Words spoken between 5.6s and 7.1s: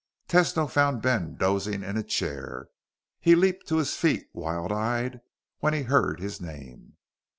he heard his name.